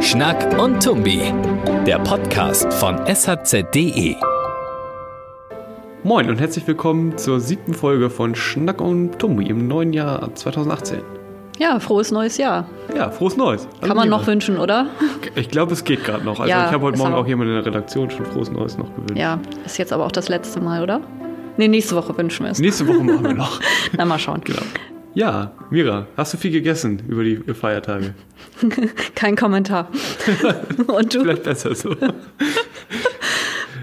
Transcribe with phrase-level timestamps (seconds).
[0.00, 1.32] Schnack und Tumbi,
[1.86, 4.14] der Podcast von shz.de.
[6.04, 11.00] Moin und herzlich willkommen zur siebten Folge von Schnack und Tumbi im neuen Jahr 2018.
[11.58, 12.66] Ja, frohes neues Jahr.
[12.96, 13.66] Ja, frohes Neues.
[13.80, 14.86] Kann man noch wünschen, oder?
[15.34, 16.38] Ich glaube, es geht gerade noch.
[16.40, 18.78] Also Ja, ich habe heute Morgen auch- auch jemand in der Redaktion schon frohes Neues
[18.78, 19.16] noch gewünscht.
[19.16, 21.00] Ja, ist jetzt aber auch das letzte Mal, oder?
[21.58, 22.58] Nee, nächste Woche wünschen wir es.
[22.58, 23.60] Nächste Woche machen wir noch.
[23.96, 24.40] Na, mal schauen.
[24.44, 24.62] genau.
[25.14, 28.14] Ja, Mira, hast du viel gegessen über die Feiertage?
[29.14, 29.88] Kein Kommentar.
[30.86, 31.20] Und du?
[31.20, 31.94] Vielleicht besser so.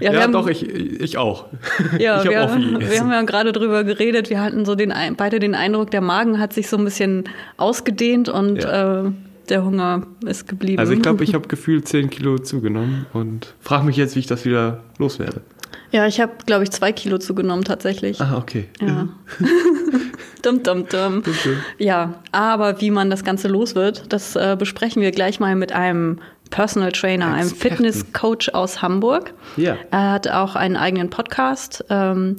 [0.00, 1.46] Ja, Ja, haben, doch, ich, ich auch.
[1.98, 4.30] Ja, ich wir, auch viel wir haben ja gerade drüber geredet.
[4.30, 7.24] Wir hatten so den, beide den Eindruck, der Magen hat sich so ein bisschen
[7.56, 9.04] ausgedehnt und Ja.
[9.06, 9.10] äh,
[9.48, 10.78] der Hunger ist geblieben.
[10.80, 14.26] Also ich glaube, ich habe gefühlt 10 Kilo zugenommen und frage mich jetzt, wie ich
[14.26, 15.40] das wieder loswerde.
[15.92, 18.20] Ja, ich habe, glaube ich, zwei Kilo zugenommen tatsächlich.
[18.20, 18.68] Ah, okay.
[18.80, 19.08] Ja.
[20.42, 21.22] dum, dum, dum.
[21.78, 25.72] Ja, aber wie man das Ganze los wird, das äh, besprechen wir gleich mal mit
[25.72, 27.76] einem Personal Trainer, einem Experten.
[27.76, 29.32] Fitnesscoach aus Hamburg.
[29.56, 29.76] Ja.
[29.90, 32.36] Er hat auch einen eigenen Podcast ähm,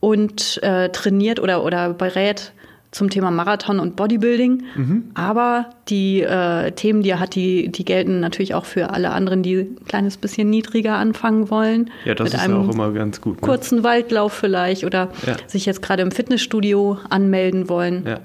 [0.00, 2.52] und äh, trainiert oder, oder berät
[2.92, 4.62] zum Thema Marathon und Bodybuilding.
[4.76, 5.10] Mhm.
[5.14, 9.42] Aber die äh, Themen, die er hat, die, die gelten natürlich auch für alle anderen,
[9.42, 11.90] die ein kleines bisschen niedriger anfangen wollen.
[12.04, 13.40] Ja, das Mit ist ja einem auch immer ganz gut.
[13.40, 13.48] Ne?
[13.48, 15.36] kurzen Waldlauf vielleicht oder Ja.
[15.46, 18.04] sich jetzt gerade im Fitnessstudio anmelden wollen.
[18.06, 18.20] Ja.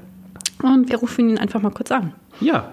[0.61, 2.13] Und wir rufen ihn einfach mal kurz an.
[2.41, 2.71] ja,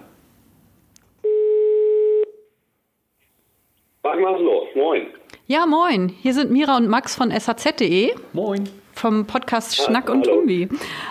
[4.03, 5.07] mal los, moin.
[5.47, 6.09] Ja, moin.
[6.09, 8.69] Hier sind Mira und Max von shz.de moin.
[8.95, 10.25] Vom Podcast Schnack und.
[10.25, 10.69] Tumbi.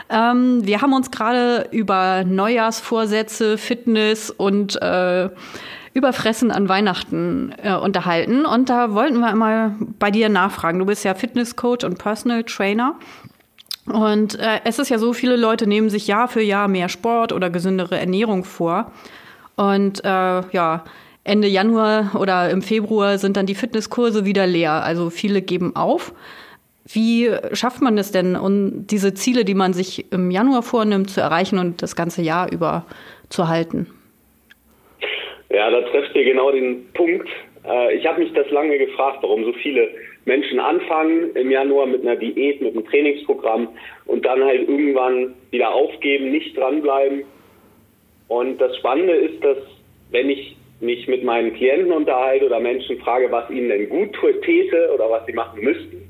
[0.09, 5.29] Ähm, wir haben uns gerade über Neujahrsvorsätze, Fitness und äh,
[5.93, 8.45] Überfressen an Weihnachten äh, unterhalten.
[8.45, 10.79] Und da wollten wir mal bei dir nachfragen.
[10.79, 12.95] Du bist ja Fitnesscoach und Personal Trainer.
[13.85, 17.31] Und äh, es ist ja so, viele Leute nehmen sich Jahr für Jahr mehr Sport
[17.31, 18.91] oder gesündere Ernährung vor.
[19.55, 20.83] Und äh, ja,
[21.23, 24.83] Ende Januar oder im Februar sind dann die Fitnesskurse wieder leer.
[24.83, 26.13] Also viele geben auf.
[26.85, 31.21] Wie schafft man es denn, um diese Ziele, die man sich im Januar vornimmt, zu
[31.21, 32.85] erreichen und das ganze Jahr über
[33.29, 33.87] zu halten?
[35.49, 37.29] Ja, da trefft ihr genau den Punkt.
[37.65, 39.87] Äh, Ich habe mich das lange gefragt, warum so viele
[40.25, 43.69] Menschen anfangen im Januar mit einer Diät, mit einem Trainingsprogramm
[44.05, 47.23] und dann halt irgendwann wieder aufgeben, nicht dranbleiben.
[48.27, 49.57] Und das Spannende ist, dass
[50.11, 54.91] wenn ich mich mit meinen Klienten unterhalte oder Menschen frage, was ihnen denn gut täte
[54.93, 56.09] oder was sie machen müssten,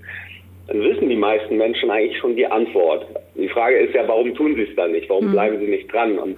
[0.68, 3.06] dann wissen die meisten Menschen eigentlich schon die Antwort.
[3.35, 5.09] Die Frage ist ja, warum tun sie es dann nicht?
[5.09, 6.18] Warum bleiben sie nicht dran?
[6.18, 6.38] Und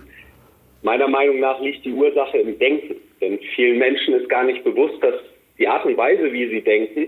[0.81, 2.95] meiner Meinung nach liegt die Ursache im Denken.
[3.21, 5.15] Denn vielen Menschen ist gar nicht bewusst, dass
[5.57, 7.07] die Art und Weise, wie sie denken,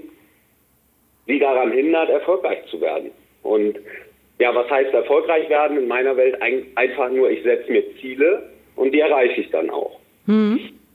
[1.26, 3.12] sie daran hindert, erfolgreich zu werden.
[3.44, 3.80] Und
[4.40, 5.78] ja, was heißt erfolgreich werden?
[5.78, 9.70] In meiner Welt ein, einfach nur, ich setze mir Ziele und die erreiche ich dann
[9.70, 10.00] auch.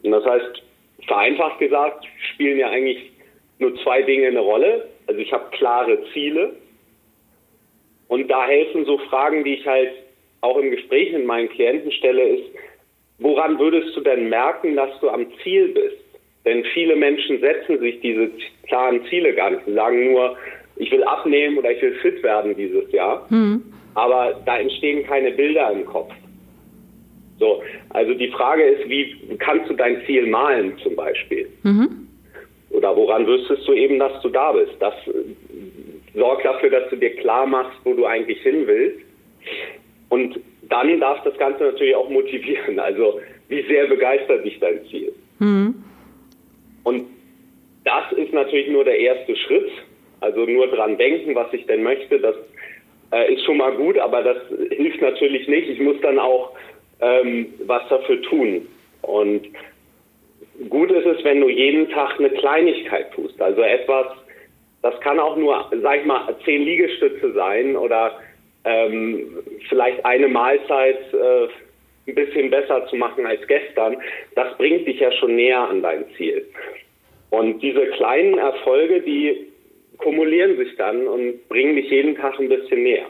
[0.04, 0.62] Und das heißt,
[1.06, 3.10] vereinfacht gesagt, spielen ja eigentlich
[3.59, 4.89] nur zwei Dinge eine Rolle.
[5.12, 6.56] Also ich habe klare Ziele
[8.08, 9.90] und da helfen so Fragen, die ich halt
[10.40, 12.44] auch im Gespräch mit meinen Klienten stelle, ist,
[13.18, 16.02] woran würdest du denn merken, dass du am Ziel bist?
[16.46, 18.30] Denn viele Menschen setzen sich diese
[18.66, 19.66] klaren Ziele gar nicht.
[19.66, 20.34] Sie sagen nur,
[20.76, 23.26] ich will abnehmen oder ich will fit werden dieses Jahr.
[23.92, 26.14] Aber da entstehen keine Bilder im Kopf.
[27.38, 31.50] So, also die Frage ist, wie kannst du dein Ziel malen zum Beispiel?
[32.82, 34.72] Oder woran wüsstest du eben, dass du da bist?
[34.81, 38.98] Das äh, sorgt dafür, dass du dir klar machst, wo du eigentlich hin willst.
[40.09, 42.81] Und dann darf das Ganze natürlich auch motivieren.
[42.81, 45.12] Also wie sehr begeistert dich dein Ziel?
[46.82, 47.04] Und
[47.84, 49.71] das ist natürlich nur der erste Schritt.
[50.21, 52.34] Also nur dran denken, was ich denn möchte, das
[53.12, 54.38] äh, ist schon mal gut, aber das
[54.71, 55.69] hilft natürlich nicht.
[55.69, 56.50] Ich muss dann auch
[57.00, 58.66] ähm, was dafür tun.
[59.03, 59.47] Und
[60.68, 63.40] gut ist es, wenn du jeden Tag eine Kleinigkeit tust.
[63.40, 64.06] Also etwas,
[64.82, 68.18] das kann auch nur, sag ich mal, zehn Liegestütze sein oder
[68.64, 71.48] ähm, vielleicht eine Mahlzeit äh,
[72.09, 73.97] ein bisschen besser zu machen als gestern.
[74.34, 76.47] Das bringt dich ja schon näher an dein Ziel.
[77.30, 79.47] Und diese kleinen Erfolge, die
[79.98, 83.06] kumulieren sich dann und bringen dich jeden Tag ein bisschen näher.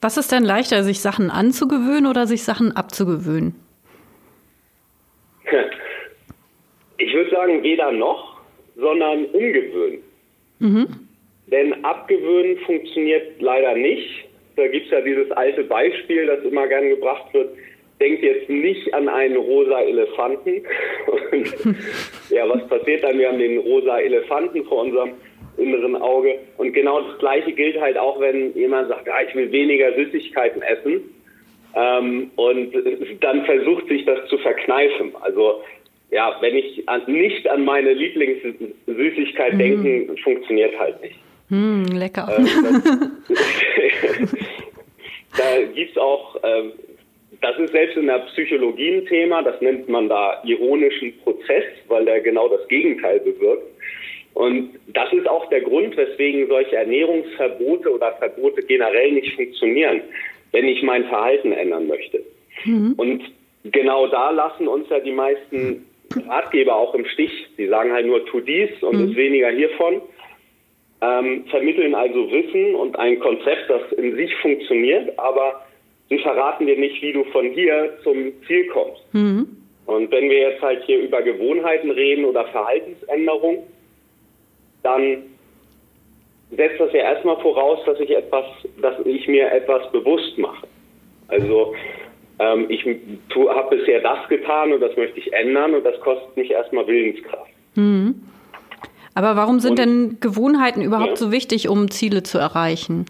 [0.00, 3.54] Was ist denn leichter, sich Sachen anzugewöhnen oder sich Sachen abzugewöhnen?
[6.98, 8.40] Ich würde sagen, weder noch,
[8.76, 10.02] sondern umgewöhnen.
[11.46, 14.26] Denn abgewöhnen funktioniert leider nicht.
[14.56, 17.50] Da gibt es ja dieses alte Beispiel, das immer gern gebracht wird.
[18.00, 20.62] Denkt jetzt nicht an einen rosa Elefanten.
[21.32, 21.76] Und
[22.30, 23.18] ja, was passiert dann?
[23.18, 25.12] Wir haben den rosa Elefanten vor unserem
[25.56, 26.38] inneren Auge.
[26.56, 30.62] Und genau das Gleiche gilt halt auch, wenn jemand sagt, ah, ich will weniger Süßigkeiten
[30.62, 31.02] essen
[31.74, 32.72] ähm, und
[33.20, 35.12] dann versucht sich das zu verkneifen.
[35.20, 35.62] Also
[36.10, 39.58] ja, wenn ich an, nicht an meine Lieblingssüßigkeit mm.
[39.58, 41.18] denke, funktioniert halt nicht.
[41.50, 42.28] Mm, lecker.
[42.36, 42.46] Ähm,
[43.28, 43.38] das,
[45.36, 46.72] da gibt es auch, ähm,
[47.40, 52.04] das ist selbst in der Psychologie ein Thema, das nennt man da ironischen Prozess, weil
[52.04, 53.64] der genau das Gegenteil bewirkt.
[54.34, 60.00] Und das ist auch der Grund, weswegen solche Ernährungsverbote oder Verbote generell nicht funktionieren,
[60.52, 62.22] wenn ich mein Verhalten ändern möchte.
[62.64, 62.94] Mhm.
[62.96, 63.22] Und
[63.64, 65.86] genau da lassen uns ja die meisten
[66.26, 67.30] Ratgeber auch im Stich.
[67.56, 69.10] Sie sagen halt nur, tu dies und mhm.
[69.10, 70.02] ist weniger hiervon.
[71.00, 75.64] Ähm, vermitteln also Wissen und ein Konzept, das in sich funktioniert, aber
[76.08, 79.02] sie verraten dir nicht, wie du von hier zum Ziel kommst.
[79.12, 79.46] Mhm.
[79.86, 83.66] Und wenn wir jetzt halt hier über Gewohnheiten reden oder Verhaltensänderung,
[84.82, 85.22] dann
[86.50, 88.44] setzt das ja erstmal voraus, dass ich etwas,
[88.80, 90.66] dass ich mir etwas bewusst mache.
[91.28, 91.74] Also
[92.38, 96.50] ähm, ich habe bisher das getan und das möchte ich ändern und das kostet mich
[96.50, 97.50] erstmal Willenskraft.
[97.74, 98.14] Mhm.
[99.14, 101.16] Aber warum sind und, denn Gewohnheiten überhaupt ja.
[101.16, 103.06] so wichtig, um Ziele zu erreichen?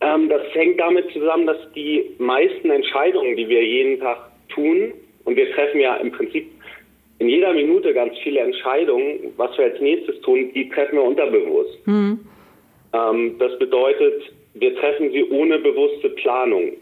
[0.00, 4.92] Ähm, das hängt damit zusammen, dass die meisten Entscheidungen, die wir jeden Tag tun,
[5.24, 6.50] und wir treffen ja im Prinzip
[7.18, 11.86] in jeder Minute ganz viele Entscheidungen, was wir als nächstes tun, die treffen wir unterbewusst.
[11.86, 12.20] Mhm.
[12.92, 16.72] Ähm, das bedeutet, wir treffen sie ohne bewusste Planung.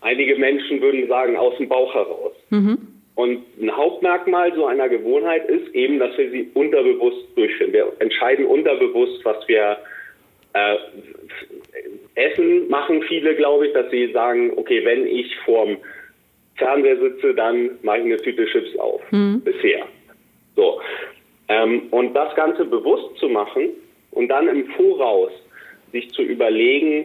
[0.00, 2.32] Einige Menschen würden sagen, aus dem Bauch heraus.
[2.50, 2.78] Mhm.
[3.14, 7.72] Und ein Hauptmerkmal so einer Gewohnheit ist eben, dass wir sie unterbewusst durchführen.
[7.72, 9.76] Wir entscheiden unterbewusst, was wir
[10.52, 10.76] äh,
[12.14, 15.78] essen, machen viele, glaube ich, dass sie sagen, okay, wenn ich vorm
[16.56, 19.00] Fernseher sitze, dann mache ich eine Tüte Chips auf.
[19.10, 19.40] Mhm.
[19.44, 19.86] Bisher.
[20.54, 20.80] So.
[21.48, 23.70] Ähm, und das Ganze bewusst zu machen
[24.12, 25.32] und dann im Voraus
[25.92, 27.04] sich zu überlegen,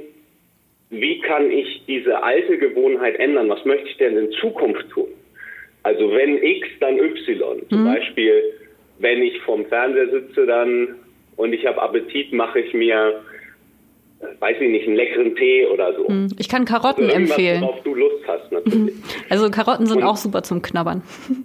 [0.90, 3.50] wie kann ich diese alte Gewohnheit ändern?
[3.50, 5.08] Was möchte ich denn in Zukunft tun?
[5.84, 7.58] Also wenn X, dann Y.
[7.58, 7.70] Mhm.
[7.70, 8.44] Zum Beispiel,
[9.00, 10.96] wenn ich vorm Fernseher sitze dann
[11.36, 13.22] und ich habe Appetit, mache ich mir
[14.40, 16.08] weiß ich nicht, einen leckeren Tee oder so.
[16.08, 17.62] Hm, ich kann Karotten also empfehlen.
[17.62, 18.96] Worauf du Lust hast, natürlich.
[19.30, 21.02] Also Karotten sind Und, auch super zum Knabbern.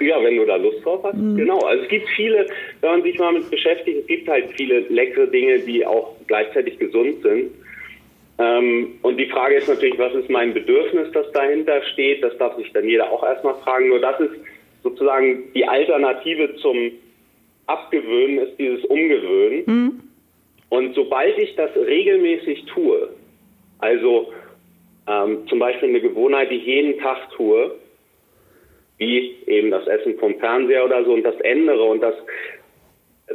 [0.00, 1.36] ja, wenn du da Lust drauf hast, mhm.
[1.36, 1.58] genau.
[1.60, 2.46] Also es gibt viele,
[2.80, 6.78] wenn man sich mal mit beschäftigt, es gibt halt viele leckere Dinge, die auch gleichzeitig
[6.78, 7.50] gesund sind.
[8.38, 12.22] Ähm, und die Frage ist natürlich, was ist mein Bedürfnis, das dahinter steht?
[12.22, 13.88] Das darf sich dann jeder auch erstmal fragen.
[13.88, 14.34] Nur das ist
[14.82, 16.92] sozusagen die Alternative zum
[17.66, 19.62] Abgewöhnen, ist dieses Umgewöhnen.
[19.66, 20.00] Mhm.
[20.70, 23.08] Und sobald ich das regelmäßig tue,
[23.78, 24.32] also
[25.08, 27.74] ähm, zum Beispiel eine Gewohnheit, die ich jeden Tag tue,
[28.98, 32.14] wie eben das Essen vom Fernseher oder so, und das ändere und das,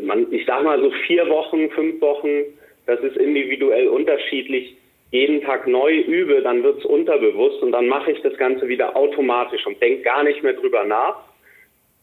[0.01, 2.43] man, ich sag mal so vier Wochen, fünf Wochen,
[2.85, 4.75] das ist individuell unterschiedlich,
[5.11, 8.95] jeden Tag neu übe, dann wird es unterbewusst und dann mache ich das Ganze wieder
[8.95, 11.17] automatisch und denke gar nicht mehr drüber nach.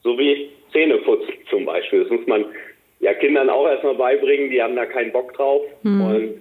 [0.03, 2.03] So wie Zähneputzen zum Beispiel.
[2.03, 2.45] Das muss man
[3.01, 5.63] ja Kindern auch erstmal beibringen, die haben da keinen Bock drauf.
[5.83, 6.01] Mhm.
[6.01, 6.41] Und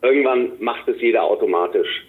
[0.00, 2.06] irgendwann macht es jeder automatisch.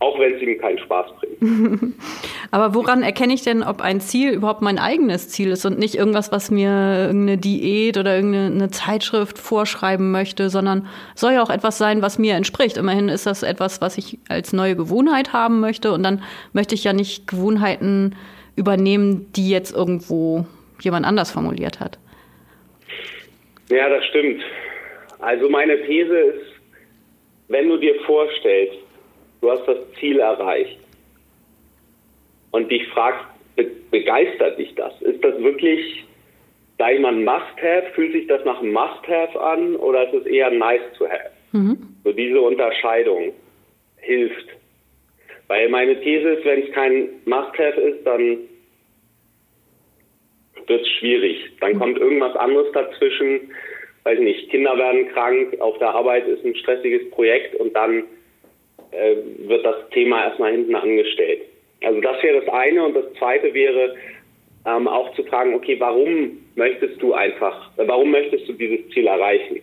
[0.00, 1.94] Auch wenn es ihm keinen Spaß bringt.
[2.52, 5.96] Aber woran erkenne ich denn, ob ein Ziel überhaupt mein eigenes Ziel ist und nicht
[5.96, 6.70] irgendwas, was mir
[7.06, 10.86] irgendeine Diät oder irgendeine Zeitschrift vorschreiben möchte, sondern
[11.16, 12.76] soll ja auch etwas sein, was mir entspricht.
[12.76, 16.84] Immerhin ist das etwas, was ich als neue Gewohnheit haben möchte und dann möchte ich
[16.84, 18.14] ja nicht Gewohnheiten
[18.54, 20.46] übernehmen, die jetzt irgendwo
[20.80, 21.98] jemand anders formuliert hat.
[23.68, 24.42] Ja, das stimmt.
[25.18, 26.46] Also meine These ist,
[27.48, 28.78] wenn du dir vorstellst,
[29.40, 30.78] du hast das Ziel erreicht
[32.50, 33.24] und dich fragst,
[33.56, 35.00] be begeistert dich das?
[35.02, 36.04] Ist das wirklich,
[36.78, 37.86] sag ich mal, ein Must-Have?
[37.94, 41.30] Fühlt sich das nach einem Must-Have an oder ist es eher nice to have?
[41.52, 41.78] Mhm.
[42.04, 43.32] So diese Unterscheidung
[43.96, 44.48] hilft.
[45.46, 48.38] Weil meine These ist, wenn es kein Must-Have ist, dann
[50.66, 51.50] wird es schwierig.
[51.60, 51.78] Dann mhm.
[51.78, 53.50] kommt irgendwas anderes dazwischen.
[54.04, 58.04] Weiß nicht, Kinder werden krank, auf der Arbeit ist ein stressiges Projekt und dann
[58.90, 59.16] äh,
[59.48, 61.42] wird das Thema erstmal hinten angestellt.
[61.82, 63.94] Also das wäre das eine und das zweite wäre
[64.66, 69.60] ähm, auch zu fragen, okay, warum möchtest du einfach, warum möchtest du dieses Ziel erreichen?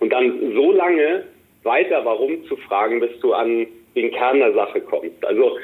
[0.00, 1.24] Und dann so lange
[1.62, 5.24] weiter warum zu fragen, bis du an den Kern der Sache kommst.
[5.24, 5.56] Also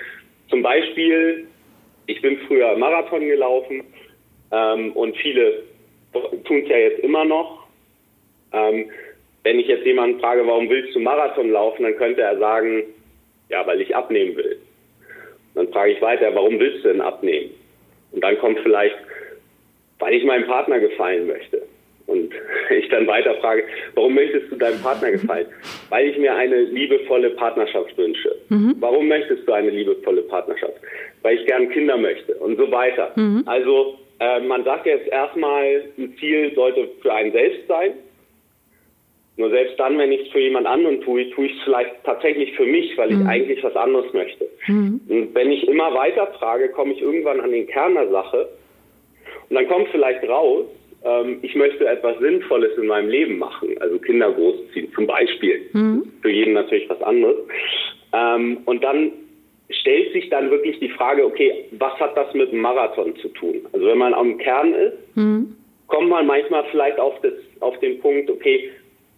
[0.49, 1.47] zum Beispiel,
[2.07, 3.85] ich bin früher Marathon gelaufen
[4.53, 5.63] ähm, und viele
[6.45, 7.67] tun es ja jetzt immer noch.
[8.53, 8.91] Ähm,
[9.43, 12.85] wenn ich jetzt jemanden frage, warum willst du Marathon laufen, dann könnte er sagen,
[13.49, 14.59] ja, weil ich abnehmen will.
[15.55, 17.51] Dann frage ich weiter, warum willst du denn abnehmen?
[18.13, 18.97] Und dann kommt vielleicht,
[19.99, 21.63] weil ich meinem Partner gefallen möchte.
[22.07, 22.33] Und
[22.71, 25.47] ich dann weiter frage, warum möchtest du deinem Partner gefallen?
[25.89, 28.35] Weil ich mir eine liebevolle Partnerschaft wünsche.
[28.49, 28.77] Mhm.
[28.81, 30.75] Warum möchtest du eine liebevolle Partnerschaft?
[31.23, 33.13] Weil ich gern Kinder möchte und so weiter.
[33.17, 33.43] Mhm.
[33.47, 37.93] Also äh, man sagt jetzt erstmal, ein Ziel sollte für einen selbst sein.
[39.41, 42.55] Nur selbst dann, wenn ich es für jemand anderen tue, tue ich es vielleicht tatsächlich
[42.57, 43.27] für mich, weil ich mhm.
[43.27, 44.47] eigentlich was anderes möchte.
[44.67, 45.01] Mhm.
[45.09, 48.51] Und wenn ich immer weiter frage, komme ich irgendwann an den Kern der Sache.
[49.49, 50.67] Und dann kommt vielleicht raus,
[51.07, 55.71] ähm, ich möchte etwas Sinnvolles in meinem Leben machen, also Kinder großziehen zum Beispiel.
[55.73, 56.13] Mhm.
[56.21, 57.37] Für jeden natürlich was anderes.
[58.13, 59.11] Ähm, und dann
[59.71, 63.63] stellt sich dann wirklich die Frage, okay, was hat das mit dem Marathon zu tun?
[63.73, 65.57] Also wenn man am Kern ist, mhm.
[65.87, 68.69] kommt man manchmal vielleicht auf, das, auf den Punkt, okay,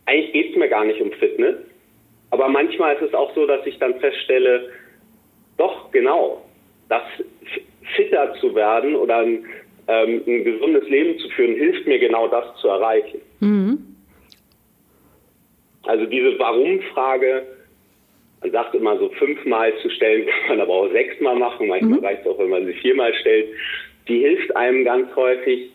[0.07, 1.57] eigentlich geht es mir gar nicht um Fitness,
[2.31, 4.71] aber manchmal ist es auch so, dass ich dann feststelle,
[5.59, 6.45] doch, genau,
[6.89, 7.03] das
[7.95, 9.45] fitter zu werden oder ein,
[9.89, 13.21] ähm, ein gesundes Leben zu führen, hilft mir genau das zu erreichen.
[13.41, 13.79] Mhm.
[15.85, 17.45] Also diese Warum-Frage,
[18.41, 21.69] man sagt immer so fünfmal zu stellen, kann man aber auch sechsmal machen.
[21.69, 22.05] Manchmal mhm.
[22.05, 23.49] reicht es auch, wenn man sie viermal stellt.
[24.09, 25.71] Die hilft einem ganz häufig,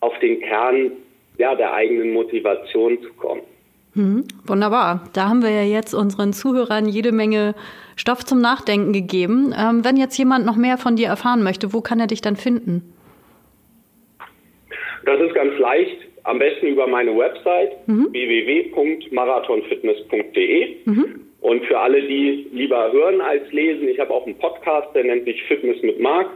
[0.00, 0.92] auf den Kern
[1.40, 3.40] ja, der eigenen Motivation zu kommen.
[3.94, 5.08] Mhm, wunderbar.
[5.14, 7.56] Da haben wir ja jetzt unseren Zuhörern jede Menge
[7.96, 9.52] Stoff zum Nachdenken gegeben.
[9.58, 12.36] Ähm, wenn jetzt jemand noch mehr von dir erfahren möchte, wo kann er dich dann
[12.36, 12.94] finden?
[15.04, 15.96] Das ist ganz leicht.
[16.22, 18.12] Am besten über meine Website mhm.
[18.12, 20.76] www.marathonfitness.de.
[20.84, 21.20] Mhm.
[21.40, 25.24] Und für alle, die lieber hören als lesen, ich habe auch einen Podcast, der nennt
[25.24, 26.28] sich Fitness mit Marc.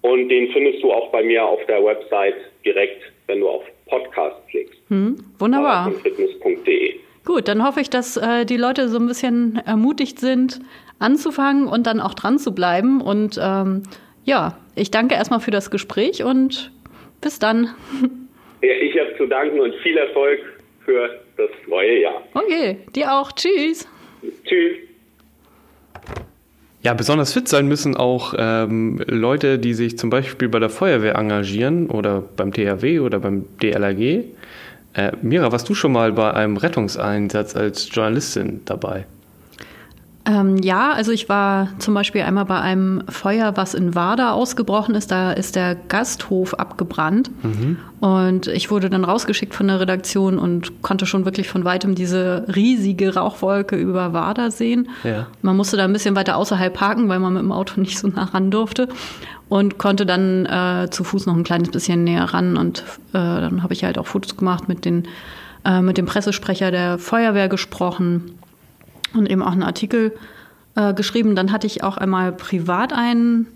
[0.00, 4.36] Und den findest du auch bei mir auf der Website direkt, wenn du auf Podcast
[4.50, 4.78] klickst.
[4.88, 5.90] Hm, wunderbar.
[6.02, 6.96] Fitness.de.
[7.24, 10.60] Gut, dann hoffe ich, dass äh, die Leute so ein bisschen ermutigt sind,
[10.98, 13.00] anzufangen und dann auch dran zu bleiben.
[13.00, 13.84] Und ähm,
[14.24, 16.72] ja, ich danke erstmal für das Gespräch und
[17.20, 17.74] bis dann.
[18.64, 20.38] Ja, ich habe zu danken und viel Erfolg
[20.84, 22.22] für das neue Jahr.
[22.32, 23.32] Okay, dir auch.
[23.32, 23.88] Tschüss.
[24.44, 24.91] Tschüss.
[26.82, 31.14] Ja, besonders fit sein müssen auch ähm, Leute, die sich zum Beispiel bei der Feuerwehr
[31.14, 34.24] engagieren oder beim THW oder beim DLRG.
[34.94, 39.06] Äh, Mira, warst du schon mal bei einem Rettungseinsatz als Journalistin dabei?
[40.24, 44.94] Ähm, ja, also ich war zum Beispiel einmal bei einem Feuer, was in Warda ausgebrochen
[44.94, 45.10] ist.
[45.10, 47.30] Da ist der Gasthof abgebrannt.
[47.42, 47.78] Mhm.
[47.98, 52.46] Und ich wurde dann rausgeschickt von der Redaktion und konnte schon wirklich von weitem diese
[52.54, 54.90] riesige Rauchwolke über Warda sehen.
[55.02, 55.26] Ja.
[55.42, 58.06] Man musste da ein bisschen weiter außerhalb parken, weil man mit dem Auto nicht so
[58.06, 58.88] nah ran durfte.
[59.48, 62.56] Und konnte dann äh, zu Fuß noch ein kleines bisschen näher ran.
[62.56, 65.08] Und äh, dann habe ich halt auch Fotos gemacht mit, den,
[65.64, 68.38] äh, mit dem Pressesprecher der Feuerwehr gesprochen
[69.14, 70.12] und eben auch einen Artikel
[70.74, 71.36] äh, geschrieben.
[71.36, 73.46] Dann hatte ich auch einmal privat einen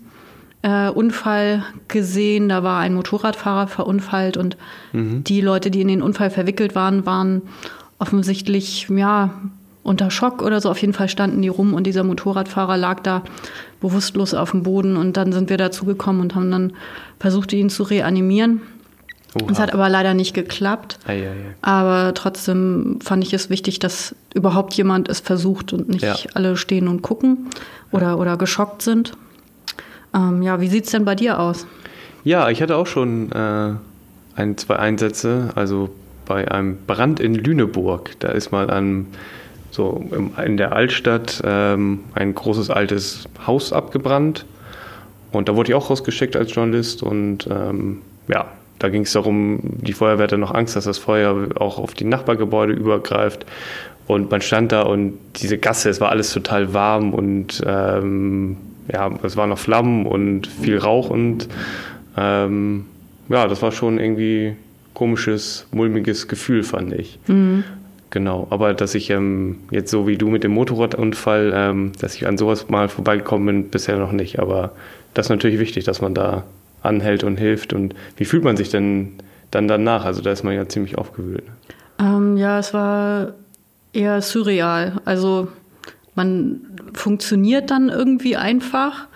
[0.61, 2.49] äh, Unfall gesehen.
[2.49, 4.57] Da war ein Motorradfahrer verunfallt und
[4.93, 5.23] mhm.
[5.23, 7.41] die Leute, die in den Unfall verwickelt waren, waren
[7.99, 9.31] offensichtlich ja
[9.83, 10.69] unter Schock oder so.
[10.69, 13.23] Auf jeden Fall standen die rum und dieser Motorradfahrer lag da
[13.79, 16.73] bewusstlos auf dem Boden und dann sind wir dazu gekommen und haben dann
[17.19, 18.61] versucht, ihn zu reanimieren.
[19.49, 20.99] Es hat aber leider nicht geklappt.
[21.05, 21.35] Ei, ei, ei.
[21.61, 26.15] Aber trotzdem fand ich es wichtig, dass überhaupt jemand es versucht und nicht ja.
[26.33, 27.49] alle stehen und gucken
[27.91, 29.13] oder, oder geschockt sind.
[30.13, 31.67] Ähm, ja, wie sieht es denn bei dir aus?
[32.23, 33.73] Ja, ich hatte auch schon äh,
[34.35, 35.49] ein, zwei Einsätze.
[35.55, 35.89] Also
[36.27, 38.11] bei einem Brand in Lüneburg.
[38.19, 39.07] Da ist mal an,
[39.71, 40.03] so
[40.43, 44.45] in der Altstadt ähm, ein großes altes Haus abgebrannt.
[45.31, 48.47] Und da wurde ich auch rausgeschickt als Journalist und ähm, ja,
[48.79, 52.05] da ging es darum, die Feuerwehr hatte noch Angst, dass das Feuer auch auf die
[52.05, 53.45] Nachbargebäude übergreift.
[54.07, 58.57] Und man stand da und diese Gasse, es war alles total warm und ähm,
[58.91, 61.49] ja, es waren noch Flammen und viel Rauch und
[62.15, 62.85] ähm,
[63.27, 64.55] ja, das war schon irgendwie
[64.93, 67.19] komisches, mulmiges Gefühl, fand ich.
[67.27, 67.65] Mhm.
[68.09, 72.25] Genau, aber dass ich ähm, jetzt so wie du mit dem Motorradunfall, ähm, dass ich
[72.25, 74.39] an sowas mal vorbeigekommen bin, bisher noch nicht.
[74.39, 74.71] Aber
[75.13, 76.45] das ist natürlich wichtig, dass man da
[76.81, 77.73] anhält und hilft.
[77.73, 79.13] Und wie fühlt man sich denn
[79.51, 80.05] dann danach?
[80.05, 81.45] Also da ist man ja ziemlich aufgewühlt.
[81.45, 81.53] Ne?
[81.99, 83.33] Ähm, ja, es war
[83.93, 85.01] eher surreal.
[85.05, 85.47] Also
[86.15, 86.61] man
[86.93, 89.07] funktioniert dann irgendwie einfach,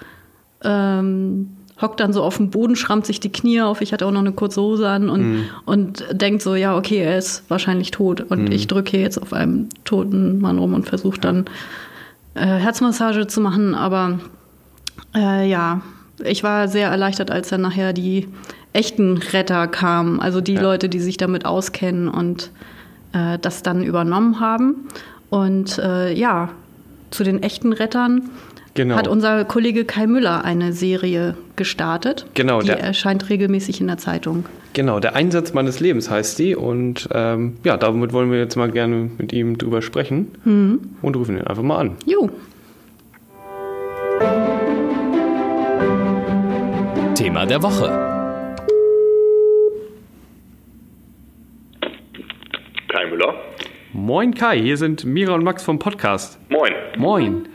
[0.63, 1.51] ähm,
[1.82, 3.82] hockt dann so auf dem Boden, schrammt sich die Knie auf.
[3.82, 5.46] Ich hatte auch noch eine kurze Hose an und, mhm.
[5.65, 8.22] und denkt so, ja, okay, er ist wahrscheinlich tot.
[8.22, 8.51] Und mhm.
[8.51, 11.46] ich drücke jetzt auf einem toten Mann rum und versuche dann
[12.36, 13.74] äh, Herzmassage zu machen.
[13.74, 14.20] Aber
[15.15, 15.82] äh, ja,
[16.25, 18.28] ich war sehr erleichtert, als dann nachher die
[18.74, 20.62] echten Retter kamen, also die ja.
[20.62, 22.51] Leute, die sich damit auskennen und
[23.13, 24.88] äh, das dann übernommen haben.
[25.30, 26.50] Und äh, ja,
[27.10, 28.30] zu den echten Rettern
[28.74, 28.96] genau.
[28.96, 32.25] hat unser Kollege Kai Müller eine Serie gestartet.
[32.34, 34.46] Genau, die erscheint regelmäßig in der Zeitung.
[34.74, 36.56] Genau, der Einsatz meines Lebens heißt die.
[36.56, 40.80] Und ähm, ja, damit wollen wir jetzt mal gerne mit ihm drüber sprechen mhm.
[41.01, 41.98] und rufen ihn einfach mal an.
[42.06, 42.30] Jo.
[47.22, 47.88] Thema der Woche.
[52.88, 53.36] Kai Müller.
[53.94, 56.40] Moin Kai, hier sind Mira und Max vom Podcast.
[56.50, 56.74] Moin.
[56.98, 57.48] Moin.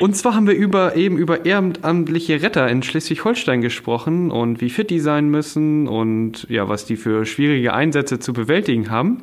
[0.00, 4.90] Und zwar haben wir über, eben über ehrenamtliche Retter in Schleswig-Holstein gesprochen und wie fit
[4.90, 9.22] die sein müssen und ja, was die für schwierige Einsätze zu bewältigen haben.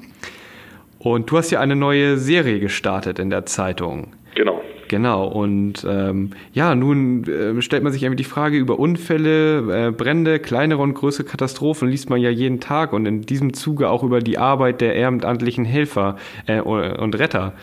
[0.99, 4.13] Und du hast ja eine neue Serie gestartet in der Zeitung.
[4.35, 4.61] Genau.
[4.87, 9.91] Genau, und ähm, ja, nun äh, stellt man sich irgendwie die Frage über Unfälle, äh,
[9.91, 14.03] Brände, kleinere und größere Katastrophen liest man ja jeden Tag und in diesem Zuge auch
[14.03, 17.53] über die Arbeit der ehrenamtlichen Helfer äh, und Retter.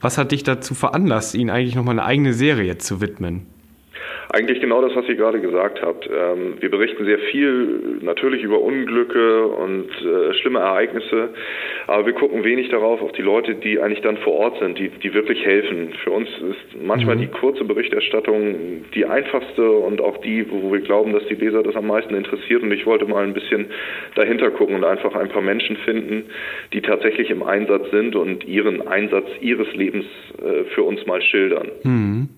[0.00, 3.46] Was hat dich dazu veranlasst, ihnen eigentlich nochmal eine eigene Serie zu widmen?
[4.32, 6.08] Eigentlich genau das, was ihr gerade gesagt habt.
[6.08, 11.34] Ähm, wir berichten sehr viel natürlich über Unglücke und äh, schlimme Ereignisse,
[11.86, 14.88] aber wir gucken wenig darauf, auf die Leute, die eigentlich dann vor Ort sind, die,
[14.88, 15.92] die wirklich helfen.
[16.02, 17.20] Für uns ist manchmal mhm.
[17.20, 21.76] die kurze Berichterstattung die einfachste und auch die, wo wir glauben, dass die Leser das
[21.76, 22.62] am meisten interessiert.
[22.62, 23.66] Und ich wollte mal ein bisschen
[24.14, 26.24] dahinter gucken und einfach ein paar Menschen finden,
[26.72, 30.06] die tatsächlich im Einsatz sind und ihren Einsatz ihres Lebens
[30.38, 31.68] äh, für uns mal schildern.
[31.82, 32.28] Mhm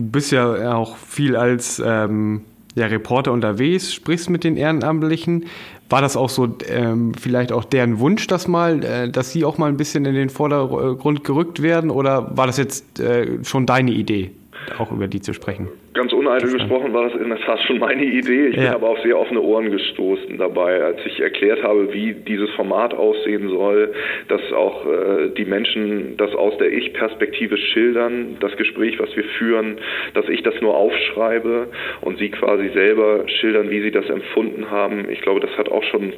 [0.00, 2.42] du bist ja auch viel als ähm,
[2.74, 5.46] ja, Reporter unterwegs, sprichst mit den Ehrenamtlichen.
[5.88, 9.58] War das auch so ähm, vielleicht auch deren Wunsch, dass mal, äh, dass sie auch
[9.58, 13.90] mal ein bisschen in den Vordergrund gerückt werden oder war das jetzt äh, schon deine
[13.90, 14.30] Idee,
[14.78, 15.68] auch über die zu sprechen?
[15.92, 18.48] Ganz uneitel gesprochen war das in der Tat schon meine Idee.
[18.48, 18.62] Ich ja.
[18.62, 22.94] bin aber auf sehr offene Ohren gestoßen dabei, als ich erklärt habe, wie dieses Format
[22.94, 23.92] aussehen soll,
[24.28, 29.78] dass auch äh, die Menschen das aus der Ich-Perspektive schildern, das Gespräch, was wir führen,
[30.14, 31.66] dass ich das nur aufschreibe
[32.02, 35.10] und sie quasi selber schildern, wie sie das empfunden haben.
[35.10, 36.12] Ich glaube, das hat auch schon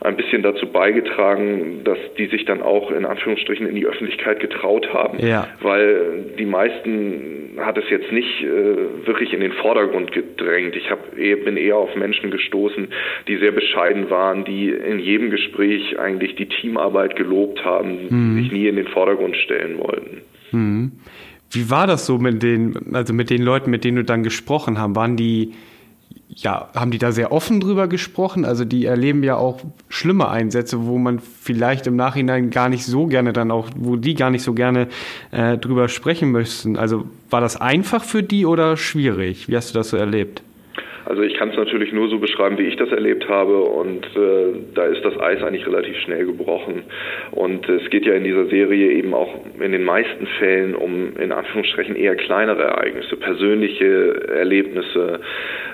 [0.00, 4.94] ein bisschen dazu beigetragen, dass die sich dann auch in Anführungsstrichen in die Öffentlichkeit getraut
[4.94, 5.46] haben, ja.
[5.60, 10.76] weil die meisten hat es jetzt nicht äh, wirklich in den Vordergrund gedrängt.
[10.76, 12.88] Ich hab, bin eher auf Menschen gestoßen,
[13.26, 18.42] die sehr bescheiden waren, die in jedem Gespräch eigentlich die Teamarbeit gelobt haben, mhm.
[18.42, 20.22] sich nie in den Vordergrund stellen wollten.
[20.52, 20.92] Mhm.
[21.50, 24.78] Wie war das so mit den, also mit den Leuten, mit denen du dann gesprochen
[24.78, 24.94] hast?
[24.94, 25.54] Waren die,
[26.36, 28.44] ja, haben die da sehr offen drüber gesprochen?
[28.44, 33.06] Also die erleben ja auch schlimme Einsätze, wo man vielleicht im Nachhinein gar nicht so
[33.06, 34.88] gerne dann auch, wo die gar nicht so gerne
[35.32, 36.76] äh, drüber sprechen möchten.
[36.76, 39.48] Also war das einfach für die oder schwierig?
[39.48, 40.42] Wie hast du das so erlebt?
[41.10, 44.60] Also ich kann es natürlich nur so beschreiben, wie ich das erlebt habe und äh,
[44.76, 46.84] da ist das Eis eigentlich relativ schnell gebrochen.
[47.32, 51.32] Und es geht ja in dieser Serie eben auch in den meisten Fällen um in
[51.32, 55.18] Anführungsstrichen eher kleinere Ereignisse, persönliche Erlebnisse,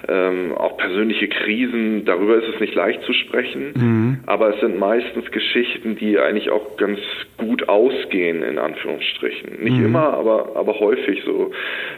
[0.09, 2.05] ähm, auch persönliche Krisen.
[2.05, 4.19] Darüber ist es nicht leicht zu sprechen, mhm.
[4.27, 6.99] aber es sind meistens Geschichten, die eigentlich auch ganz
[7.37, 9.62] gut ausgehen in Anführungsstrichen.
[9.62, 9.87] Nicht mhm.
[9.87, 11.51] immer, aber aber häufig so,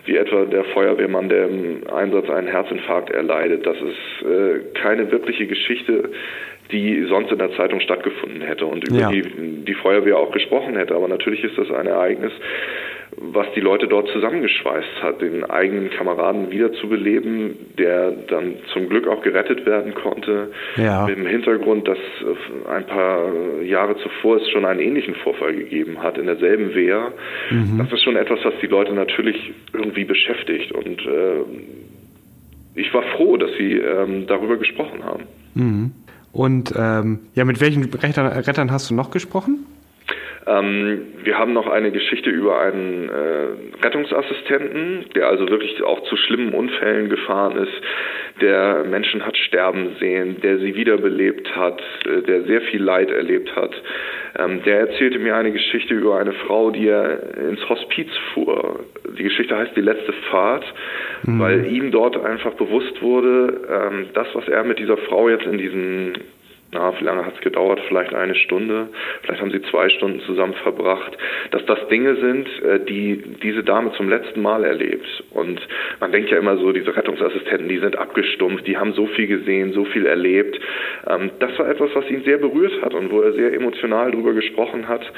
[0.04, 3.66] wie etwa der Feuerwehrmann, der im Einsatz einen Herzinfarkt erleidet.
[3.66, 6.10] Das ist äh, keine wirkliche Geschichte,
[6.70, 9.10] die sonst in der Zeitung stattgefunden hätte und über ja.
[9.10, 9.22] die
[9.64, 10.94] die Feuerwehr auch gesprochen hätte.
[10.94, 12.32] Aber natürlich ist das ein Ereignis,
[13.20, 19.22] was die Leute dort zusammengeschweißt hat, den eigenen Kameraden wiederzubeleben, der dann zum Glück auch
[19.22, 20.50] gerettet werden konnte.
[20.76, 21.06] Ja.
[21.06, 21.98] Mit dem Hintergrund, dass
[22.68, 27.12] ein paar Jahre zuvor es schon einen ähnlichen Vorfall gegeben hat in derselben Wehr.
[27.50, 27.78] Mhm.
[27.78, 31.42] Das ist schon etwas, was die Leute natürlich irgendwie beschäftigt und äh,
[32.74, 35.24] ich war froh, dass Sie ähm, darüber gesprochen haben.
[35.54, 35.92] Mhm.
[36.32, 39.66] Und ähm, ja, mit welchen Rettern, Rettern, hast du noch gesprochen?
[40.48, 46.16] Ähm, wir haben noch eine Geschichte über einen äh, Rettungsassistenten, der also wirklich auch zu
[46.16, 47.72] schlimmen Unfällen gefahren ist,
[48.40, 53.54] der Menschen hat sterben sehen, der sie wiederbelebt hat, äh, der sehr viel Leid erlebt
[53.56, 53.74] hat.
[54.38, 58.80] Ähm, der erzählte mir eine Geschichte über eine Frau, die er ins Hospiz fuhr.
[59.18, 60.64] Die Geschichte heißt Die letzte Fahrt,
[61.24, 61.40] mhm.
[61.40, 65.58] weil ihm dort einfach bewusst wurde, ähm, das, was er mit dieser Frau jetzt in
[65.58, 66.12] diesen
[66.70, 67.80] na, wie lange hat es gedauert?
[67.88, 68.88] Vielleicht eine Stunde,
[69.22, 71.16] vielleicht haben sie zwei Stunden zusammen verbracht,
[71.50, 75.06] dass das Dinge sind, äh, die diese Dame zum letzten Mal erlebt.
[75.30, 75.60] Und
[76.00, 79.72] man denkt ja immer so, diese Rettungsassistenten, die sind abgestumpft, die haben so viel gesehen,
[79.72, 80.60] so viel erlebt.
[81.08, 84.34] Ähm, das war etwas, was ihn sehr berührt hat und wo er sehr emotional darüber
[84.34, 85.10] gesprochen hat.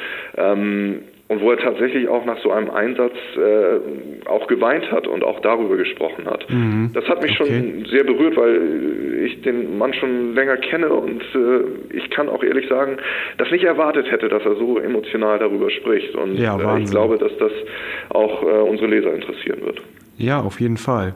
[1.31, 5.39] Und wo er tatsächlich auch nach so einem Einsatz äh, auch geweint hat und auch
[5.43, 6.45] darüber gesprochen hat.
[6.51, 6.91] Mhm.
[6.93, 7.55] Das hat mich okay.
[7.55, 12.43] schon sehr berührt, weil ich den Mann schon länger kenne und äh, ich kann auch
[12.43, 12.97] ehrlich sagen,
[13.39, 16.17] das nicht erwartet hätte, dass er so emotional darüber spricht.
[16.17, 17.53] Und ja, äh, ich glaube, dass das
[18.09, 19.81] auch äh, unsere Leser interessieren wird.
[20.19, 21.15] Ja, auf jeden Fall.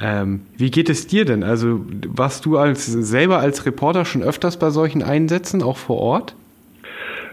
[0.00, 1.44] Ähm, wie geht es dir denn?
[1.44, 6.34] Also warst du als selber als Reporter schon öfters bei solchen Einsätzen, auch vor Ort?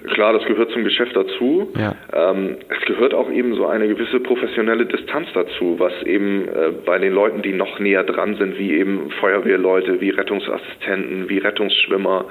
[0.10, 1.72] Klar, das gehört zum Geschäft dazu.
[1.78, 1.95] Ja.
[2.13, 6.98] Ähm, es gehört auch eben so eine gewisse professionelle Distanz dazu, was eben äh, bei
[6.98, 12.26] den Leuten, die noch näher dran sind, wie eben Feuerwehrleute, wie Rettungsassistenten, wie Rettungsschwimmer,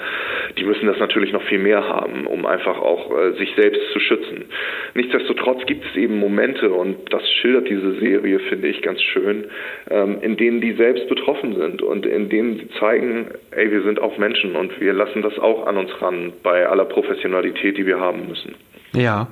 [0.58, 4.00] die müssen das natürlich noch viel mehr haben, um einfach auch äh, sich selbst zu
[4.00, 4.46] schützen.
[4.94, 9.44] Nichtsdestotrotz gibt es eben Momente, und das schildert diese Serie, finde ich, ganz schön,
[9.90, 14.00] ähm, in denen die selbst betroffen sind und in denen sie zeigen, ey, wir sind
[14.00, 17.86] auch Menschen und wir lassen das auch an uns ran bei aller Professionalität Qualität, die
[17.86, 18.54] wir haben müssen.
[18.92, 19.28] Ja.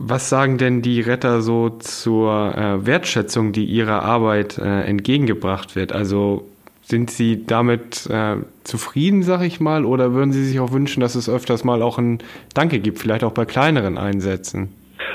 [0.00, 5.92] Was sagen denn die Retter so zur äh, Wertschätzung, die ihrer Arbeit äh, entgegengebracht wird?
[5.92, 6.46] Also
[6.82, 11.16] sind Sie damit äh, zufrieden, sag ich mal, oder würden Sie sich auch wünschen, dass
[11.16, 12.18] es öfters mal auch ein
[12.54, 14.68] Danke gibt, vielleicht auch bei kleineren Einsätzen?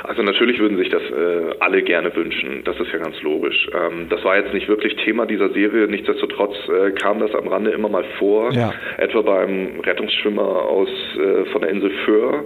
[0.04, 2.62] Also natürlich würden sich das äh, alle gerne wünschen.
[2.66, 3.70] Das ist ja ganz logisch.
[3.74, 5.88] Ähm, das war jetzt nicht wirklich Thema dieser Serie.
[5.88, 8.52] Nichtsdestotrotz äh, kam das am Rande immer mal vor.
[8.52, 8.74] Ja.
[8.98, 12.46] Etwa beim Rettungsschwimmer aus äh, von der Insel Föhr,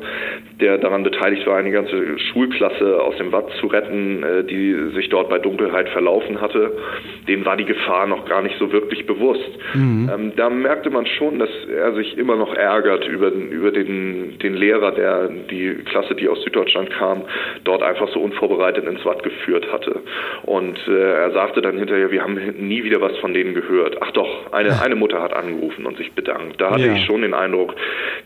[0.62, 5.10] der daran beteiligt war, eine ganze Schulklasse aus dem Watt zu retten, äh, die sich
[5.10, 6.74] dort bei Dunkelheit verlaufen hatte.
[7.28, 9.50] Dem war die Gefahr noch gar nicht so wirklich bewusst.
[9.74, 10.12] Mhm.
[10.14, 14.54] Ähm, da merkte man schon, dass er sich immer noch ärgert über, über den, den
[14.54, 17.24] Lehrer, der die Klasse, die aus Süddeutschland kam,
[17.64, 20.02] dort einfach so unvorbereitet ins Watt geführt hatte.
[20.44, 23.98] Und äh, er sagte dann hinterher, wir haben nie wieder was von denen gehört.
[24.02, 26.62] Ach doch, eine, eine Mutter hat angerufen und sich bedankt.
[26.62, 26.94] Da hatte Ja.
[26.94, 27.74] ich schon den Eindruck,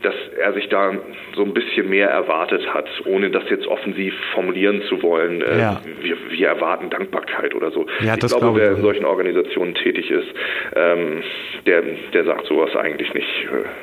[0.02, 0.92] dass er sich da
[1.34, 5.40] so ein bisschen mehr erwartet hat, ohne das jetzt offensiv formulieren zu wollen.
[5.40, 5.80] Äh, Ja.
[6.02, 7.86] wir, wir erwarten Dankbarkeit oder so.
[8.00, 10.28] Ja, ich glaube, glaube ich wer in solchen Organisationen tätig ist,
[10.76, 11.22] ähm,
[11.66, 13.28] der, der sagt sowas eigentlich nicht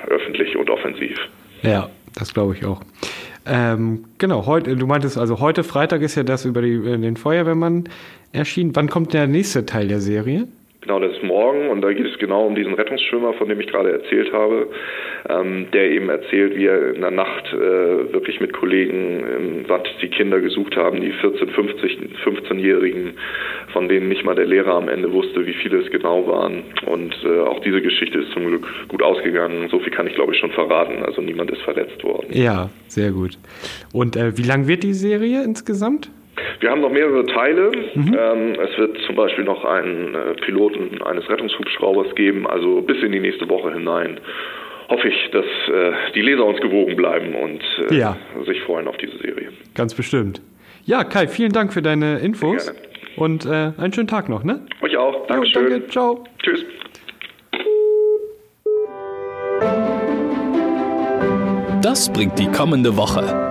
[0.08, 1.18] äh, öffentlich und offensiv.
[1.64, 2.82] Ja, das glaube ich auch.
[3.50, 7.18] Ähm, genau, heute, du meintest also heute Freitag ist ja das über die, äh, den
[7.18, 7.90] Feuerwehrmann
[8.32, 8.76] erschienen.
[8.76, 10.48] Wann kommt der nächste Teil der Serie?
[10.82, 13.68] Genau, das ist morgen und da geht es genau um diesen Rettungsschwimmer, von dem ich
[13.68, 14.68] gerade erzählt habe,
[15.30, 19.88] ähm, der eben erzählt, wie er in der Nacht äh, wirklich mit Kollegen im Watt
[20.02, 23.14] die Kinder gesucht haben, die 14, 50, 15-Jährigen,
[23.72, 26.64] von denen nicht mal der Lehrer am Ende wusste, wie viele es genau waren.
[26.86, 29.70] Und äh, auch diese Geschichte ist zum Glück gut ausgegangen.
[29.70, 31.04] So viel kann ich glaube ich schon verraten.
[31.04, 32.28] Also niemand ist verletzt worden.
[32.32, 33.38] Ja, sehr gut.
[33.94, 36.10] Und äh, wie lang wird die Serie insgesamt?
[36.60, 37.72] Wir haben noch mehrere Teile.
[37.96, 43.12] Ähm, es wird zum Beispiel noch einen äh, Piloten eines Rettungshubschraubers geben, also bis in
[43.12, 44.20] die nächste Woche hinein.
[44.90, 48.18] Hoffe ich, dass äh, die Leser uns gewogen bleiben und äh, Ja.
[48.46, 49.50] sich freuen auf diese Serie.
[49.76, 50.42] Ganz bestimmt.
[50.86, 52.80] Ja, Kai, vielen Dank für deine Infos gerne.
[53.18, 54.62] und äh, einen schönen Tag noch, ne?
[54.82, 55.28] Euch auch.
[55.28, 55.64] Dankeschön.
[55.64, 56.24] Jo, danke, ciao.
[56.42, 56.66] Tschüss.
[61.82, 63.49] Das bringt die kommende Woche.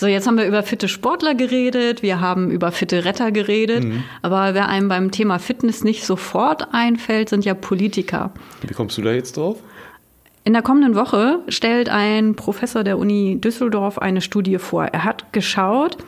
[0.00, 3.84] So, jetzt haben wir über fitte Sportler geredet, wir haben über fitte Retter geredet,
[4.22, 8.30] aber wer einem beim Thema Fitness nicht sofort einfällt, sind ja Politiker.
[8.62, 9.58] Wie kommst du da jetzt drauf?
[10.44, 14.84] In der kommenden Woche stellt ein Professor der Uni Düsseldorf eine Studie vor.
[14.84, 15.98] Er hat geschaut,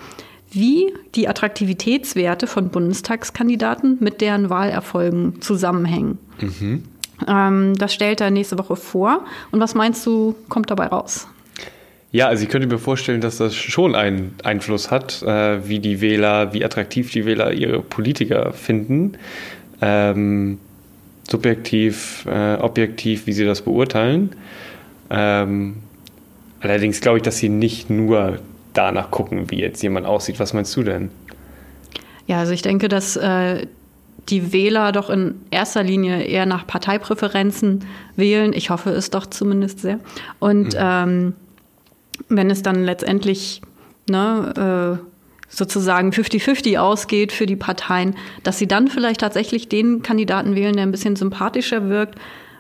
[0.53, 6.19] wie die Attraktivitätswerte von Bundestagskandidaten mit deren Wahlerfolgen zusammenhängen.
[7.27, 9.25] Ähm, das stellt er nächste Woche vor.
[9.51, 11.27] Und was meinst du, kommt dabei raus?
[12.13, 16.01] Ja, also ich könnte mir vorstellen, dass das schon einen Einfluss hat, äh, wie die
[16.01, 19.13] Wähler, wie attraktiv die Wähler ihre Politiker finden.
[19.81, 20.59] Ähm,
[21.29, 24.31] subjektiv, äh, objektiv, wie sie das beurteilen.
[25.09, 25.77] Ähm,
[26.61, 28.39] allerdings glaube ich, dass sie nicht nur
[28.75, 30.41] danach gucken, wie jetzt jemand aussieht.
[30.41, 31.11] Was meinst du denn?
[32.27, 33.67] Ja, also ich denke, dass äh,
[34.29, 37.85] die Wähler doch in erster Linie eher nach Parteipräferenzen
[38.17, 38.53] wählen.
[38.53, 40.01] Ich hoffe es doch zumindest sehr.
[40.39, 41.35] Und ähm,
[42.29, 43.63] wenn es dann letztendlich
[44.09, 45.11] ne, äh,
[45.49, 50.85] sozusagen 50-50 ausgeht für die Parteien, dass sie dann vielleicht tatsächlich den Kandidaten wählen, der
[50.85, 52.17] ein bisschen sympathischer wirkt.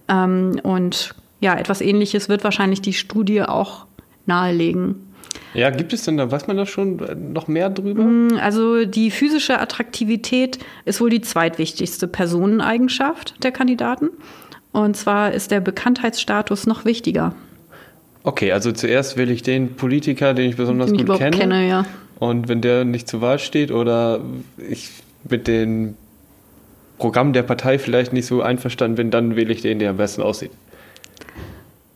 [0.08, 3.86] Ähm, und ja, etwas ähnliches wird wahrscheinlich die Studie auch
[4.26, 5.06] nahelegen.
[5.54, 8.38] Ja, gibt es denn da, weiß man da schon noch mehr drüber?
[8.40, 14.10] Also die physische Attraktivität ist wohl die zweitwichtigste Personeneigenschaft der Kandidaten.
[14.72, 17.34] Und zwar ist der Bekanntheitsstatus noch wichtiger,
[18.22, 21.36] Okay, also zuerst wähle ich den Politiker, den ich besonders den ich gut überhaupt kenne.
[21.36, 21.86] kenne, ja.
[22.18, 24.20] Und wenn der nicht zur Wahl steht oder
[24.58, 24.90] ich
[25.28, 25.94] mit dem
[26.98, 30.20] Programm der Partei vielleicht nicht so einverstanden bin, dann wähle ich den, der am besten
[30.20, 30.50] aussieht.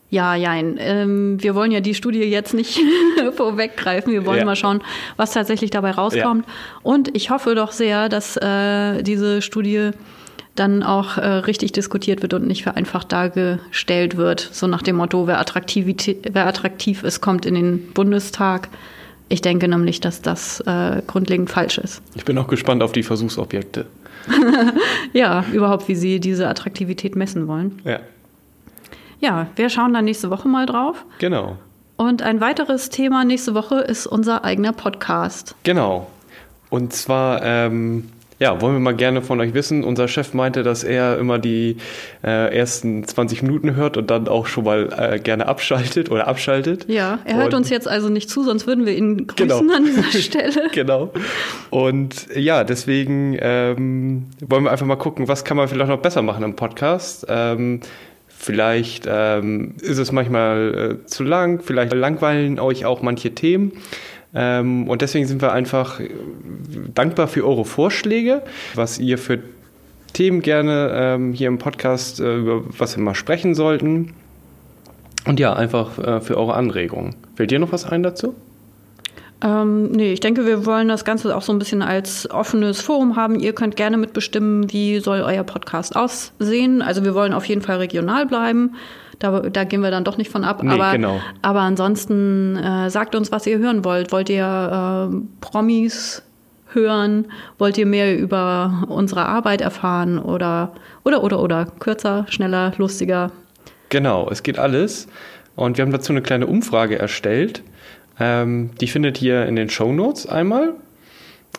[0.08, 0.76] Ja, jein.
[0.78, 2.80] Ähm, wir wollen ja die Studie jetzt nicht
[3.36, 4.12] vorweggreifen.
[4.12, 4.44] Wir wollen Ja.
[4.44, 4.80] mal schauen,
[5.16, 6.46] was tatsächlich dabei rauskommt.
[6.82, 9.90] Und ich hoffe doch sehr, dass äh, diese Studie
[10.54, 14.40] dann auch äh, richtig diskutiert wird und nicht vereinfacht dargestellt wird.
[14.52, 18.68] So nach dem Motto, wer, wer attraktiv ist, kommt in den Bundestag.
[19.28, 22.02] Ich denke nämlich, dass das äh, grundlegend falsch ist.
[22.14, 23.86] Ich bin auch gespannt auf die Versuchsobjekte.
[25.12, 27.80] ja, überhaupt, wie sie diese Attraktivität messen wollen.
[27.84, 28.00] Ja.
[29.20, 31.04] Ja, wir schauen dann nächste Woche mal drauf.
[31.18, 31.56] Genau.
[31.96, 35.54] Und ein weiteres Thema nächste Woche ist unser eigener Podcast.
[35.62, 36.10] Genau.
[36.68, 39.84] Und zwar, ähm, ja, wollen wir mal gerne von euch wissen.
[39.84, 41.76] Unser Chef meinte, dass er immer die
[42.24, 46.86] äh, ersten 20 Minuten hört und dann auch schon mal äh, gerne abschaltet oder abschaltet.
[46.88, 49.74] Ja, er hört und, uns jetzt also nicht zu, sonst würden wir ihn grüßen Genau.
[49.74, 50.68] an dieser Stelle.
[50.72, 51.12] Genau.
[51.70, 56.22] Und ja, deswegen ähm, wollen wir einfach mal gucken, was kann man vielleicht noch besser
[56.22, 57.26] machen im Podcast.
[57.28, 57.80] Ähm,
[58.28, 63.72] vielleicht ähm, ist es manchmal äh, zu lang, vielleicht langweilen euch auch manche Themen.
[64.34, 66.10] Ähm, und deswegen sind wir einfach äh,
[66.94, 68.42] dankbar für eure Vorschläge,
[68.74, 69.38] was ihr für
[70.12, 74.14] Themen gerne ähm, hier im Podcast, äh, über was wir mal sprechen sollten.
[75.26, 77.16] Und ja, einfach äh, für eure Anregungen.
[77.36, 78.34] Fällt dir noch was ein dazu?
[79.42, 83.16] Ähm, nee, ich denke, wir wollen das Ganze auch so ein bisschen als offenes Forum
[83.16, 83.38] haben.
[83.38, 86.82] Ihr könnt gerne mitbestimmen, wie soll euer Podcast aussehen.
[86.82, 88.74] Also wir wollen auf jeden Fall regional bleiben.
[89.24, 90.62] Da, da gehen wir dann doch nicht von ab.
[90.62, 91.18] Nee, aber, genau.
[91.40, 94.12] aber ansonsten äh, sagt uns, was ihr hören wollt.
[94.12, 96.22] Wollt ihr äh, Promis
[96.74, 97.24] hören?
[97.56, 100.18] Wollt ihr mehr über unsere Arbeit erfahren?
[100.18, 101.64] Oder, oder, oder, oder.
[101.80, 103.30] Kürzer, schneller, lustiger.
[103.88, 105.08] Genau, es geht alles.
[105.56, 107.62] Und wir haben dazu eine kleine Umfrage erstellt.
[108.20, 110.74] Ähm, die findet ihr in den Show Notes einmal.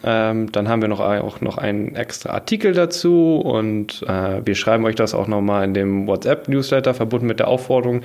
[0.03, 4.85] Ähm, dann haben wir noch, auch noch einen extra Artikel dazu und äh, wir schreiben
[4.85, 8.01] euch das auch nochmal in dem WhatsApp-Newsletter, verbunden mit der Aufforderung,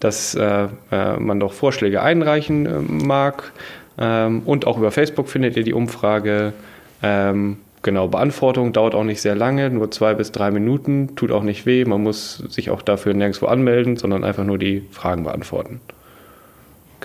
[0.00, 3.52] dass äh, äh, man doch Vorschläge einreichen äh, mag.
[3.98, 6.52] Ähm, und auch über Facebook findet ihr die Umfrage.
[7.02, 11.42] Ähm, genau, Beantwortung dauert auch nicht sehr lange, nur zwei bis drei Minuten, tut auch
[11.42, 11.84] nicht weh.
[11.84, 15.80] Man muss sich auch dafür nirgendwo anmelden, sondern einfach nur die Fragen beantworten.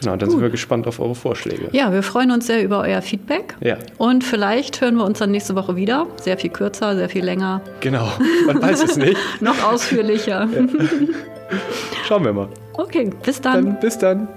[0.02, 1.70] Genau, dann sind wir gespannt auf eure Vorschläge.
[1.72, 3.56] Ja, wir freuen uns sehr über euer Feedback.
[3.62, 3.78] Ja.
[3.98, 6.08] Und vielleicht hören wir uns dann nächste Woche wieder.
[6.22, 8.12] Sehr viel kürzer, sehr viel länger, Genau,
[8.46, 9.18] man weiß es nicht.
[9.42, 10.48] noch ausführlicher.
[12.08, 12.48] Schauen wir mal.
[12.74, 13.66] Okay, bis dann.
[13.66, 14.28] Dann bis dann.